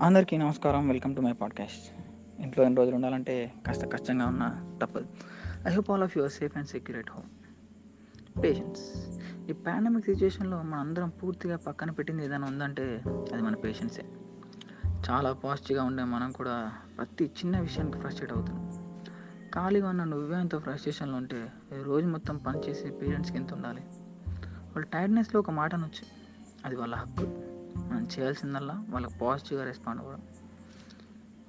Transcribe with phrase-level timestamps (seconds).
[0.00, 0.88] అందరికీ నమస్కారం.
[0.88, 1.92] Welcome to my podcast.
[2.40, 5.06] ఇంట్లో ఎన్ని రోజులు ఉండాలంటే కాస్త కష్టంగా ఉన్నా తప్పదు.
[5.68, 7.26] I hope all of your safe and secure at home
[8.42, 8.80] patience
[9.50, 14.04] ఈ పాండమిక్ సిచ్యువేషన్లో మన అందరం పూర్తిగా పక్కన పెట్టింది ఏదైనా ఉందంటే అది మన పేషెన్సే
[15.10, 18.70] చాలా పాజిటివ్గా ఉండే మనం కూడా ప్రతి చిన్న విషయానికి ఫ్రస్ట్రేట్ అవుతున్నాం.
[19.54, 23.80] ఖాళీగా ఉన్న నువ్వే అంత ఫ్రస్ట్రేషన్లో ఉంటే రోజు మొత్తం పనిచేసే పేరెంట్స్కి ఎంత ఉండాలి?
[24.46, 26.06] వాళ్ళ టైర్డ్నెస్లో ఒక మాట వచ్చి
[26.64, 27.37] అది వాళ్ళ హక్కు.
[27.88, 30.22] మనం చేయాల్సిందల్లా వాళ్ళకి పాజిటివ్గా రెస్పాండ్ అవ్వడం.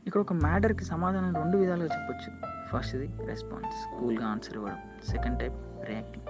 [0.07, 2.49] ఇక్కడ ఒక మ్యాటర్కి సమాధానం రెండు విధాలుగా చెప్పొచ్చు.
[2.67, 4.77] ఫస్ట్ది రెస్పాన్స్ కూల్గా ఆన్సర్ ఇవ్వడం.
[5.07, 6.25] సెకండ్ టైప్ రియాక్టింగ్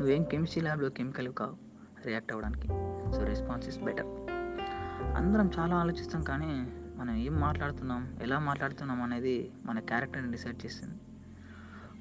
[0.00, 1.56] నువ్వేం కెమిస్ట్రీ ల్యాబ్లో కెమికల్ కావు
[2.06, 2.68] రియాక్ట్ అవ్వడానికి.
[3.16, 4.06] సో రెస్పాన్స్ ఇస్ బెటర్
[5.14, 6.66] అందరం చాలా ఆలోచిస్తాం కానీ
[6.96, 10.94] మనం ఏం మాట్లాడుతున్నాం ఎలా మాట్లాడుతున్నాం అనేది మన క్యారెక్టర్ని డిసైడ్ చేస్తుంది.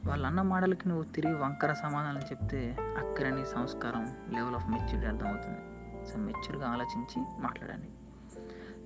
[0.09, 5.82] వాళ్ళ అన్న మాటలకి నువ్వు తిరిగి వంకర సమాధానం చెప్తే అక్కడ సంస్కారం లెవెల్ ఆఫ్ మెచ్యూరిటీ అర్థమవుతుంది.
[6.17, 7.89] మెచ్యూర్గా ఆలోచించి మాట్లాడండి.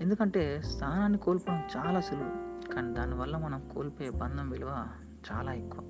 [0.02, 2.48] ఎందుకంటే స్థానాన్ని కోల్పోవడం చాలా సులువు.
[2.72, 4.88] కానీ దానివల్ల మనం కోల్పోయే బంధం విలువ
[5.32, 5.82] చాలా ఎక్కువ.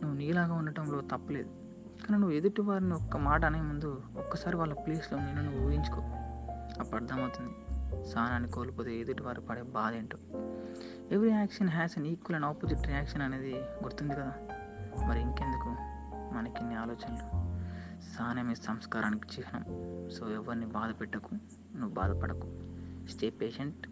[0.00, 1.48] నువ్వు నీలాగా ఉండటంలో తప్పలేదు.
[2.06, 6.02] కానీ నువ్వు ఎదుటి వారిని ఒక్క మాట అనే ముందు ఒక్కసారి వాళ్ళ ప్లేస్లో నేను నువ్వు ఊహించుకో.
[6.80, 7.52] అప్పుడు అర్థమవుతుంది.
[8.06, 10.18] స్థానాన్ని కోల్పోతే ఎదుటి వారు పడే బాధ ఏంటో.
[11.10, 14.32] Every action has an equal and opposite reaction అనేది గుర్తుంది కదా.
[15.08, 15.68] మరి ఇంకెందుకు?
[16.34, 17.53] మనకిన్ని ఆలోచనలు.
[18.18, 19.64] సహనమే సంస్కారానికి చిహ్నం.
[20.10, 21.34] సో ఎవరిని బాధ పెట్టకు
[21.76, 22.48] నువ్వు బాధపడకు.
[23.08, 23.76] Stay patient